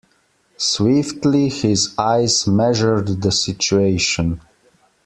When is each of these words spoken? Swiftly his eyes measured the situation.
Swiftly 0.57 1.47
his 1.49 1.93
eyes 1.95 2.47
measured 2.47 3.21
the 3.21 3.31
situation. 3.31 4.41